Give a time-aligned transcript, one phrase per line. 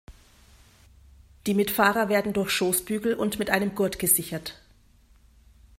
[1.45, 4.59] Die Mitfahrer werden durch Schoßbügel und mit einem Gurt gesichert.